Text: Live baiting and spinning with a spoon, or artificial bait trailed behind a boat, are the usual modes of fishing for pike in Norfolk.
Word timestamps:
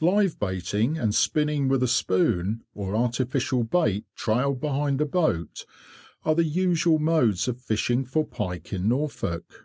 Live 0.00 0.38
baiting 0.38 0.98
and 0.98 1.14
spinning 1.14 1.66
with 1.66 1.82
a 1.82 1.88
spoon, 1.88 2.62
or 2.74 2.94
artificial 2.94 3.64
bait 3.64 4.04
trailed 4.14 4.60
behind 4.60 5.00
a 5.00 5.06
boat, 5.06 5.64
are 6.26 6.34
the 6.34 6.44
usual 6.44 6.98
modes 6.98 7.48
of 7.48 7.58
fishing 7.58 8.04
for 8.04 8.22
pike 8.26 8.70
in 8.70 8.86
Norfolk. 8.90 9.64